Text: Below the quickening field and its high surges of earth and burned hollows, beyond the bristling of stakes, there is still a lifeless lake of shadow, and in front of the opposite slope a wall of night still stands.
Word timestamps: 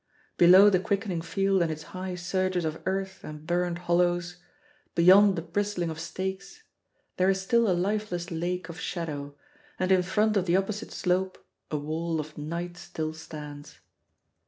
Below 0.37 0.71
the 0.71 0.79
quickening 0.79 1.21
field 1.21 1.61
and 1.61 1.69
its 1.71 1.83
high 1.93 2.15
surges 2.15 2.65
of 2.65 2.81
earth 2.87 3.23
and 3.23 3.45
burned 3.45 3.77
hollows, 3.77 4.37
beyond 4.95 5.35
the 5.35 5.43
bristling 5.43 5.91
of 5.91 5.99
stakes, 5.99 6.63
there 7.17 7.29
is 7.29 7.39
still 7.39 7.69
a 7.69 7.73
lifeless 7.77 8.31
lake 8.31 8.67
of 8.67 8.79
shadow, 8.79 9.35
and 9.77 9.91
in 9.91 10.01
front 10.01 10.37
of 10.37 10.47
the 10.47 10.57
opposite 10.57 10.91
slope 10.91 11.45
a 11.69 11.77
wall 11.77 12.19
of 12.19 12.35
night 12.35 12.77
still 12.77 13.13
stands. 13.13 13.77